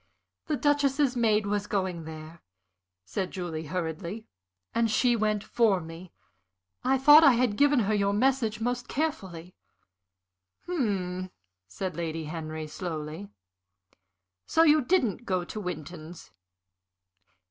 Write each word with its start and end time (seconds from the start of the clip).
The 0.47 0.57
Duchess's 0.57 1.15
maid 1.15 1.45
was 1.45 1.67
going 1.67 2.05
there," 2.05 2.41
said 3.05 3.29
Julie, 3.29 3.67
hurriedly, 3.67 4.25
"and 4.73 4.89
she 4.89 5.15
went 5.15 5.43
for 5.43 5.79
me. 5.79 6.11
I 6.83 6.97
thought 6.97 7.23
I 7.23 7.33
had 7.33 7.55
given 7.55 7.81
her 7.81 7.93
your 7.93 8.11
message 8.11 8.59
most 8.59 8.87
carefully." 8.87 9.53
"Hm," 10.65 11.29
said 11.67 11.95
Lady 11.95 12.23
Henry, 12.25 12.65
slowly. 12.65 13.29
"So 14.47 14.63
you 14.63 14.81
didn't 14.83 15.23
go 15.25 15.43
to 15.43 15.59
Winton's. 15.59 16.31